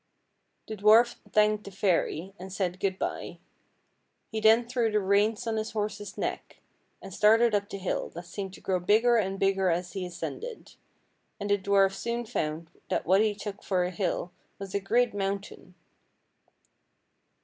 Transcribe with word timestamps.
The 0.67 0.75
dwarf 0.77 1.17
thanked 1.31 1.63
the 1.65 1.69
fairy, 1.69 2.33
and 2.39 2.51
said 2.51 2.79
good 2.79 2.97
by. 2.97 3.37
He 4.31 4.39
then 4.39 4.67
threw 4.67 4.89
the 4.91 4.99
reins 4.99 5.45
on 5.45 5.57
his 5.57 5.73
horse's 5.73 6.17
neck, 6.17 6.57
and 7.03 7.13
started 7.13 7.53
up 7.53 7.69
the 7.69 7.77
hill, 7.77 8.09
that 8.15 8.25
seemed 8.25 8.55
to 8.55 8.61
grow 8.61 8.79
bigger 8.79 9.17
and 9.17 9.37
bigger 9.37 9.69
as 9.69 9.93
he 9.93 10.03
ascended, 10.07 10.73
and 11.39 11.51
the 11.51 11.57
dwarf 11.59 11.93
soon 11.93 12.25
found 12.25 12.71
that 12.89 13.05
what 13.05 13.21
he 13.21 13.35
took 13.35 13.61
for 13.61 13.83
a 13.83 13.91
hill 13.91 14.31
was 14.57 14.73
a 14.73 14.79
great 14.79 15.13
mountain. 15.13 15.75